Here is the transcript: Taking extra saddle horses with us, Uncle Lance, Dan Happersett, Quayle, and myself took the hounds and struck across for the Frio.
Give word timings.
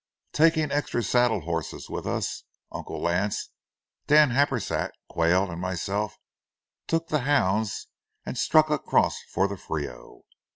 Taking 0.33 0.71
extra 0.71 1.03
saddle 1.03 1.41
horses 1.41 1.87
with 1.87 2.07
us, 2.07 2.43
Uncle 2.71 2.99
Lance, 2.99 3.51
Dan 4.07 4.31
Happersett, 4.31 4.89
Quayle, 5.11 5.51
and 5.51 5.61
myself 5.61 6.17
took 6.87 7.09
the 7.09 7.19
hounds 7.19 7.85
and 8.25 8.35
struck 8.35 8.71
across 8.71 9.21
for 9.31 9.47
the 9.47 9.57
Frio. 9.57 10.23